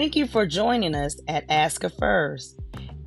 Thank 0.00 0.16
you 0.16 0.26
for 0.26 0.46
joining 0.46 0.94
us 0.94 1.20
at 1.28 1.44
Ask 1.50 1.84
a 1.84 1.90
FERS. 1.90 2.56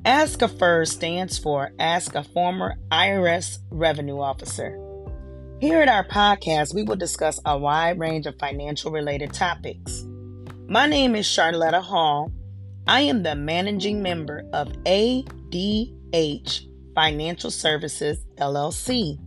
Ask 0.06 0.44
a 0.44 0.48
FERS 0.48 0.92
stands 0.92 1.40
for 1.40 1.72
Ask 1.80 2.14
a 2.14 2.24
Former 2.24 2.76
IRS 2.92 3.58
Revenue 3.72 4.20
Officer. 4.20 4.78
Here 5.60 5.82
at 5.82 5.90
our 5.90 6.08
podcast, 6.08 6.76
we 6.76 6.84
will 6.84 6.96
discuss 6.96 7.40
a 7.46 7.58
wide 7.58 7.98
range 7.98 8.28
of 8.28 8.38
financial 8.38 8.92
related 8.92 9.34
topics. 9.34 10.06
My 10.68 10.86
name 10.86 11.16
is 11.16 11.26
Charlotta 11.26 11.82
Hall. 11.82 12.32
I 12.86 13.02
am 13.02 13.24
the 13.24 13.34
managing 13.34 14.04
member 14.04 14.48
of 14.54 14.68
ADH 14.84 16.68
Financial 16.94 17.50
Services 17.50 18.24
LLC. 18.38 19.18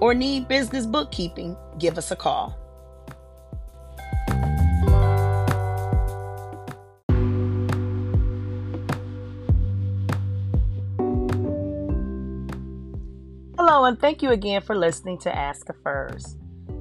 or 0.00 0.14
need 0.14 0.46
business 0.48 0.86
bookkeeping, 0.86 1.56
give 1.78 1.98
us 1.98 2.10
a 2.10 2.16
call. 2.16 2.58
And 13.84 14.00
thank 14.00 14.22
you 14.22 14.30
again 14.30 14.62
for 14.62 14.74
listening 14.74 15.18
to 15.18 15.36
Ask 15.36 15.68
a 15.68 15.74
FERS. 15.74 16.38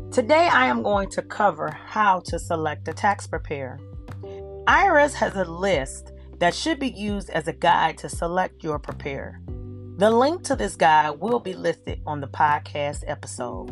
Today 0.09 0.47
I 0.47 0.67
am 0.67 0.83
going 0.83 1.09
to 1.09 1.21
cover 1.21 1.69
how 1.69 2.21
to 2.21 2.39
select 2.39 2.87
a 2.87 2.93
tax 2.93 3.27
preparer. 3.27 3.77
IRS 4.67 5.13
has 5.15 5.35
a 5.35 5.43
list 5.43 6.13
that 6.39 6.53
should 6.53 6.79
be 6.79 6.91
used 6.91 7.29
as 7.31 7.49
a 7.49 7.53
guide 7.53 7.97
to 7.97 8.07
select 8.07 8.63
your 8.63 8.79
preparer. 8.79 9.41
The 9.97 10.09
link 10.09 10.43
to 10.43 10.55
this 10.55 10.77
guide 10.77 11.19
will 11.19 11.39
be 11.39 11.53
listed 11.53 11.99
on 12.05 12.21
the 12.21 12.27
podcast 12.27 13.03
episode. 13.05 13.71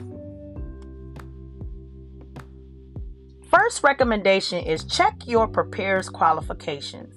First 3.49 3.81
recommendation 3.81 4.61
is 4.65 4.83
check 4.83 5.15
your 5.25 5.47
preparer's 5.47 6.09
qualifications. 6.09 7.15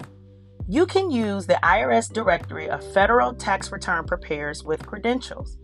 You 0.67 0.85
can 0.85 1.11
use 1.11 1.45
the 1.45 1.59
IRS 1.61 2.11
directory 2.11 2.69
of 2.69 2.93
federal 2.93 3.33
tax 3.33 3.69
return 3.71 4.05
preparers 4.05 4.63
with 4.63 4.85
credentials. 4.85 5.57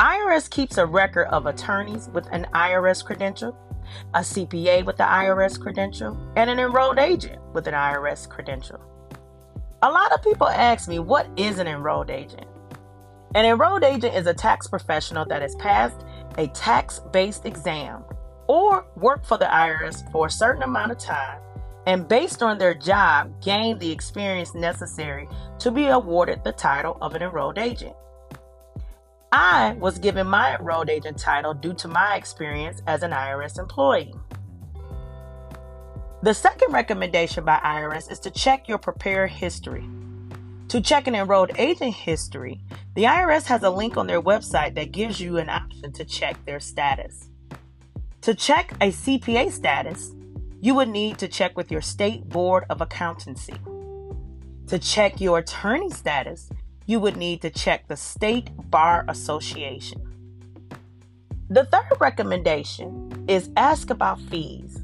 IRS 0.00 0.50
keeps 0.50 0.76
a 0.76 0.84
record 0.84 1.26
of 1.28 1.46
attorneys 1.46 2.10
with 2.12 2.26
an 2.30 2.46
IRS 2.52 3.02
credential, 3.02 3.56
a 4.12 4.18
CPA 4.18 4.84
with 4.84 4.98
the 4.98 5.04
IRS 5.04 5.58
credential, 5.58 6.14
and 6.36 6.50
an 6.50 6.58
enrolled 6.58 6.98
agent 6.98 7.40
with 7.54 7.66
an 7.66 7.72
IRS 7.72 8.28
credential. 8.28 8.78
A 9.82 9.90
lot 9.90 10.12
of 10.12 10.22
people 10.22 10.48
ask 10.48 10.86
me, 10.86 10.98
what 10.98 11.26
is 11.38 11.58
an 11.58 11.66
enrolled 11.66 12.10
agent? 12.10 12.46
An 13.34 13.46
enrolled 13.46 13.84
agent 13.84 14.14
is 14.14 14.26
a 14.26 14.34
tax 14.34 14.66
professional 14.66 15.24
that 15.26 15.40
has 15.40 15.54
passed 15.54 16.04
a 16.36 16.48
tax 16.48 17.00
based 17.10 17.46
exam 17.46 18.04
or 18.48 18.84
worked 18.96 19.24
for 19.24 19.38
the 19.38 19.46
IRS 19.46 20.10
for 20.12 20.26
a 20.26 20.30
certain 20.30 20.62
amount 20.62 20.92
of 20.92 20.98
time 20.98 21.40
and, 21.86 22.06
based 22.06 22.42
on 22.42 22.58
their 22.58 22.74
job, 22.74 23.40
gained 23.40 23.80
the 23.80 23.90
experience 23.90 24.54
necessary 24.54 25.26
to 25.58 25.70
be 25.70 25.86
awarded 25.86 26.44
the 26.44 26.52
title 26.52 26.98
of 27.00 27.14
an 27.14 27.22
enrolled 27.22 27.56
agent. 27.56 27.96
I 29.38 29.76
was 29.78 29.98
given 29.98 30.26
my 30.28 30.56
enrolled 30.56 30.88
agent 30.88 31.18
title 31.18 31.52
due 31.52 31.74
to 31.74 31.88
my 31.88 32.16
experience 32.16 32.80
as 32.86 33.02
an 33.02 33.10
IRS 33.10 33.58
employee. 33.58 34.14
The 36.22 36.32
second 36.32 36.72
recommendation 36.72 37.44
by 37.44 37.58
IRS 37.58 38.10
is 38.10 38.18
to 38.20 38.30
check 38.30 38.66
your 38.66 38.78
preparer 38.78 39.26
history. 39.26 39.86
To 40.68 40.80
check 40.80 41.06
an 41.06 41.14
enrolled 41.14 41.50
agent 41.58 41.92
history, 41.92 42.62
the 42.94 43.04
IRS 43.04 43.44
has 43.44 43.62
a 43.62 43.68
link 43.68 43.98
on 43.98 44.06
their 44.06 44.22
website 44.22 44.74
that 44.76 44.90
gives 44.90 45.20
you 45.20 45.36
an 45.36 45.50
option 45.50 45.92
to 45.92 46.04
check 46.06 46.42
their 46.46 46.58
status. 46.58 47.28
To 48.22 48.34
check 48.34 48.72
a 48.80 48.90
CPA 48.90 49.52
status, 49.52 50.14
you 50.62 50.74
would 50.74 50.88
need 50.88 51.18
to 51.18 51.28
check 51.28 51.58
with 51.58 51.70
your 51.70 51.82
state 51.82 52.26
board 52.26 52.64
of 52.70 52.80
accountancy. 52.80 53.56
To 54.68 54.78
check 54.78 55.20
your 55.20 55.40
attorney 55.40 55.90
status, 55.90 56.48
you 56.86 57.00
would 57.00 57.16
need 57.16 57.42
to 57.42 57.50
check 57.50 57.88
the 57.88 57.96
State 57.96 58.50
Bar 58.70 59.04
Association. 59.08 60.00
The 61.50 61.64
third 61.64 62.00
recommendation 62.00 63.24
is 63.28 63.50
ask 63.56 63.90
about 63.90 64.20
fees. 64.20 64.82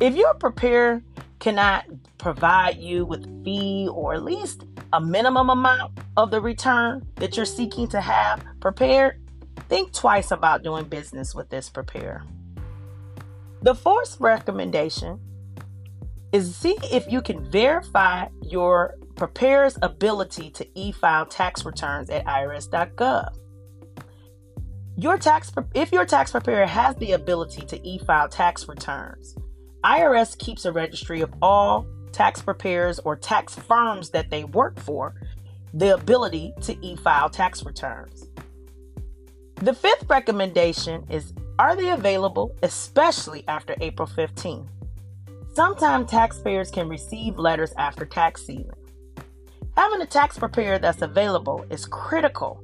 If 0.00 0.14
your 0.14 0.34
preparer 0.34 1.02
cannot 1.38 1.86
provide 2.18 2.78
you 2.78 3.04
with 3.04 3.24
a 3.24 3.44
fee 3.44 3.88
or 3.90 4.14
at 4.14 4.22
least 4.22 4.64
a 4.92 5.00
minimum 5.00 5.50
amount 5.50 5.98
of 6.16 6.30
the 6.30 6.40
return 6.40 7.06
that 7.16 7.36
you're 7.36 7.46
seeking 7.46 7.88
to 7.88 8.00
have 8.00 8.44
prepared, 8.60 9.20
think 9.68 9.92
twice 9.92 10.30
about 10.30 10.62
doing 10.62 10.84
business 10.84 11.34
with 11.34 11.48
this 11.48 11.68
preparer. 11.70 12.22
The 13.62 13.74
fourth 13.74 14.20
recommendation 14.20 15.18
is 16.32 16.54
see 16.56 16.76
if 16.90 17.10
you 17.10 17.22
can 17.22 17.44
verify 17.50 18.28
your 18.42 18.96
preparer's 19.16 19.78
ability 19.82 20.50
to 20.50 20.66
e-file 20.78 21.26
tax 21.26 21.64
returns 21.64 22.10
at 22.10 22.24
irs.gov. 22.24 23.36
Your 24.96 25.16
tax 25.16 25.50
if 25.74 25.90
your 25.90 26.04
tax 26.04 26.32
preparer 26.32 26.66
has 26.66 26.96
the 26.96 27.12
ability 27.12 27.64
to 27.66 27.86
e-file 27.86 28.28
tax 28.28 28.68
returns, 28.68 29.34
IRS 29.84 30.36
keeps 30.38 30.64
a 30.64 30.72
registry 30.72 31.22
of 31.22 31.32
all 31.40 31.86
tax 32.12 32.42
preparers 32.42 32.98
or 33.00 33.16
tax 33.16 33.54
firms 33.54 34.10
that 34.10 34.30
they 34.30 34.44
work 34.44 34.78
for 34.78 35.14
the 35.72 35.94
ability 35.94 36.52
to 36.60 36.76
e-file 36.84 37.30
tax 37.30 37.64
returns. 37.64 38.28
The 39.56 39.72
fifth 39.72 40.04
recommendation 40.08 41.06
is 41.08 41.32
are 41.58 41.76
they 41.76 41.90
available 41.90 42.54
especially 42.62 43.44
after 43.48 43.76
April 43.80 44.06
15? 44.06 44.68
Sometimes 45.54 46.10
taxpayers 46.10 46.70
can 46.70 46.88
receive 46.88 47.38
letters 47.38 47.72
after 47.78 48.04
tax 48.04 48.44
season. 48.44 48.72
Having 49.76 50.02
a 50.02 50.06
tax 50.06 50.38
preparer 50.38 50.78
that's 50.78 51.00
available 51.00 51.64
is 51.70 51.86
critical 51.86 52.62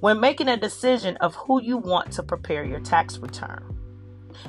when 0.00 0.20
making 0.20 0.48
a 0.48 0.56
decision 0.56 1.16
of 1.18 1.34
who 1.34 1.62
you 1.62 1.78
want 1.78 2.12
to 2.12 2.22
prepare 2.22 2.64
your 2.64 2.80
tax 2.80 3.18
return. 3.18 3.76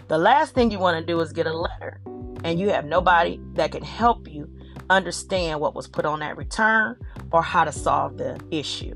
The 0.10 0.18
last 0.18 0.54
thing 0.54 0.72
you 0.72 0.80
want 0.80 1.00
to 1.00 1.06
do 1.06 1.20
is 1.22 1.32
get 1.32 1.48
a 1.48 1.58
letter 1.58 2.02
and 2.44 2.60
you 2.60 2.70
have 2.70 2.86
nobody 2.86 3.40
that 3.54 3.72
can 3.72 3.84
help 3.84 4.28
you 4.30 4.50
understand 4.90 5.62
what 5.62 5.74
was 5.74 5.88
put 5.88 6.06
on 6.06 6.20
that 6.20 6.36
return 6.36 6.98
or 7.32 7.42
how 7.42 7.64
to 7.64 7.72
solve 7.72 8.18
the 8.18 8.40
issue. 8.52 8.96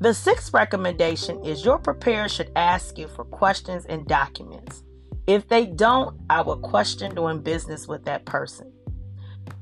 The 0.00 0.14
sixth 0.14 0.52
recommendation 0.52 1.44
is 1.44 1.64
your 1.64 1.78
preparer 1.78 2.28
should 2.28 2.50
ask 2.56 2.98
you 2.98 3.06
for 3.06 3.24
questions 3.24 3.84
and 3.84 4.06
documents. 4.08 4.82
If 5.28 5.46
they 5.46 5.66
don't, 5.66 6.18
I 6.28 6.40
will 6.40 6.58
question 6.58 7.14
doing 7.14 7.42
business 7.42 7.86
with 7.86 8.04
that 8.06 8.24
person. 8.24 8.72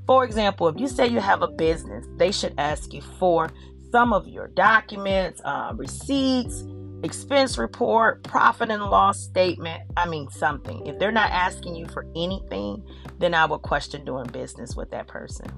For 0.06 0.24
example, 0.24 0.68
if 0.68 0.78
you 0.78 0.88
say 0.88 1.06
you 1.06 1.20
have 1.20 1.42
a 1.42 1.48
business, 1.48 2.06
they 2.16 2.32
should 2.32 2.54
ask 2.58 2.92
you 2.92 3.00
for 3.00 3.50
some 3.92 4.12
of 4.12 4.26
your 4.26 4.48
documents, 4.48 5.40
uh, 5.44 5.72
receipts, 5.74 6.64
expense 7.02 7.58
report, 7.58 8.22
profit 8.24 8.70
and 8.70 8.82
loss 8.82 9.20
statement. 9.20 9.82
I 9.96 10.08
mean, 10.08 10.28
something. 10.30 10.86
If 10.86 10.98
they're 10.98 11.12
not 11.12 11.30
asking 11.30 11.76
you 11.76 11.86
for 11.86 12.06
anything, 12.16 12.84
then 13.18 13.34
I 13.34 13.46
would 13.46 13.62
question 13.62 14.04
doing 14.04 14.26
business 14.26 14.76
with 14.76 14.90
that 14.90 15.06
person. 15.06 15.50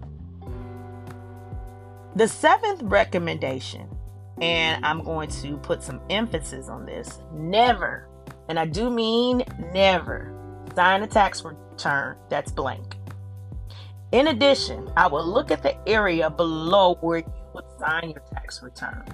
The 2.14 2.28
seventh 2.28 2.82
recommendation, 2.82 3.88
and 4.40 4.84
I'm 4.84 5.02
going 5.02 5.30
to 5.30 5.56
put 5.58 5.82
some 5.82 6.00
emphasis 6.10 6.68
on 6.68 6.84
this 6.84 7.20
never 7.32 8.08
and 8.48 8.58
I 8.58 8.66
do 8.66 8.90
mean 8.90 9.44
never, 9.72 10.32
sign 10.74 11.02
a 11.02 11.06
tax 11.06 11.42
return 11.44 12.16
that's 12.28 12.52
blank. 12.52 12.96
In 14.12 14.28
addition, 14.28 14.90
I 14.96 15.06
will 15.06 15.26
look 15.26 15.50
at 15.50 15.62
the 15.62 15.76
area 15.88 16.28
below 16.28 16.96
where 17.00 17.18
you 17.18 17.32
would 17.54 17.64
sign 17.78 18.10
your 18.10 18.22
tax 18.32 18.62
return. 18.62 19.04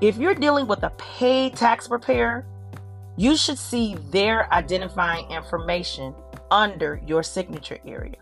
If 0.00 0.16
you're 0.16 0.34
dealing 0.34 0.66
with 0.66 0.82
a 0.82 0.90
paid 0.90 1.56
tax 1.56 1.88
preparer, 1.88 2.44
you 3.16 3.36
should 3.36 3.58
see 3.58 3.96
their 4.10 4.52
identifying 4.52 5.30
information 5.30 6.14
under 6.50 7.00
your 7.06 7.22
signature 7.22 7.78
area. 7.86 8.16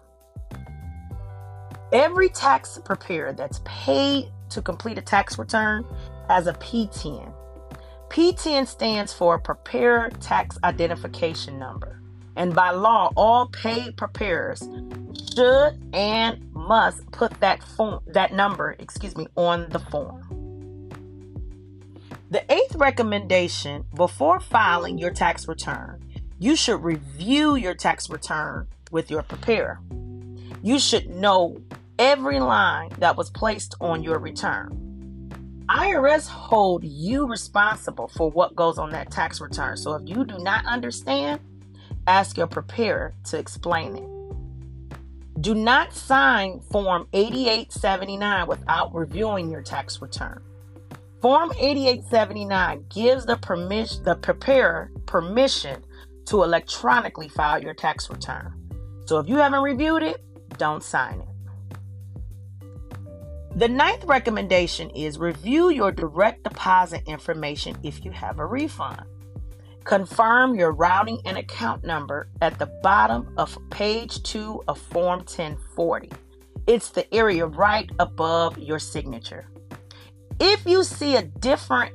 Every 1.93 2.28
tax 2.28 2.78
preparer 2.84 3.32
that's 3.32 3.60
paid 3.64 4.31
to 4.50 4.62
complete 4.62 4.99
a 4.99 5.02
tax 5.02 5.38
return 5.38 5.84
has 6.28 6.46
a 6.46 6.52
PTIN, 6.54 7.32
PTIN 8.08 8.66
stands 8.66 9.12
for 9.12 9.38
Preparer 9.38 10.10
Tax 10.20 10.58
Identification 10.64 11.58
Number. 11.58 12.00
And 12.37 12.54
by 12.54 12.70
law, 12.70 13.12
all 13.16 13.49
paid 13.49 13.96
preparers 13.96 14.62
should 15.34 15.78
and 15.92 16.52
must 16.52 17.10
put 17.12 17.38
that 17.40 17.62
form 17.62 18.00
that 18.06 18.32
number, 18.32 18.76
excuse 18.78 19.16
me, 19.16 19.26
on 19.36 19.68
the 19.70 19.78
form. 19.78 20.22
The 22.30 22.50
eighth 22.52 22.74
recommendation 22.74 23.84
before 23.94 24.40
filing 24.40 24.98
your 24.98 25.12
tax 25.12 25.46
return, 25.46 26.02
you 26.38 26.56
should 26.56 26.82
review 26.82 27.54
your 27.54 27.74
tax 27.74 28.10
return 28.10 28.66
with 28.90 29.10
your 29.10 29.22
preparer. 29.22 29.80
You 30.62 30.78
should 30.78 31.08
know 31.08 31.58
every 31.98 32.40
line 32.40 32.90
that 32.98 33.16
was 33.16 33.30
placed 33.30 33.74
on 33.80 34.02
your 34.02 34.18
return. 34.18 34.82
IRS 35.68 36.28
hold 36.28 36.84
you 36.84 37.26
responsible 37.26 38.08
for 38.08 38.30
what 38.30 38.54
goes 38.54 38.78
on 38.78 38.90
that 38.90 39.10
tax 39.10 39.40
return. 39.40 39.76
So 39.76 39.94
if 39.94 40.02
you 40.08 40.24
do 40.24 40.38
not 40.38 40.64
understand, 40.66 41.40
ask 42.06 42.36
your 42.36 42.46
preparer 42.46 43.14
to 43.24 43.38
explain 43.38 43.96
it. 43.96 44.15
Do 45.40 45.54
not 45.54 45.92
sign 45.92 46.60
Form 46.70 47.08
8879 47.12 48.46
without 48.46 48.94
reviewing 48.94 49.50
your 49.50 49.62
tax 49.62 50.00
return. 50.00 50.42
Form 51.20 51.52
8879 51.58 52.86
gives 52.88 53.26
the 53.26 53.36
permission 53.36 54.02
the 54.04 54.16
preparer 54.16 54.90
permission 55.06 55.84
to 56.26 56.42
electronically 56.42 57.28
file 57.28 57.62
your 57.62 57.74
tax 57.74 58.08
return. 58.08 58.54
So 59.06 59.18
if 59.18 59.28
you 59.28 59.36
haven't 59.36 59.62
reviewed 59.62 60.02
it, 60.02 60.24
don't 60.56 60.82
sign 60.82 61.20
it. 61.20 61.28
The 63.56 63.68
ninth 63.68 64.04
recommendation 64.04 64.90
is 64.90 65.18
review 65.18 65.70
your 65.70 65.90
direct 65.92 66.44
deposit 66.44 67.02
information 67.06 67.76
if 67.82 68.04
you 68.04 68.10
have 68.10 68.38
a 68.38 68.46
refund. 68.46 69.02
Confirm 69.86 70.56
your 70.56 70.72
routing 70.72 71.20
and 71.24 71.38
account 71.38 71.84
number 71.84 72.28
at 72.42 72.58
the 72.58 72.66
bottom 72.82 73.32
of 73.36 73.56
page 73.70 74.20
2 74.24 74.64
of 74.66 74.80
Form 74.80 75.20
1040. 75.20 76.10
It's 76.66 76.88
the 76.88 77.14
area 77.14 77.46
right 77.46 77.88
above 78.00 78.58
your 78.58 78.80
signature. 78.80 79.46
If 80.40 80.66
you 80.66 80.82
see 80.82 81.14
a 81.14 81.22
different 81.22 81.94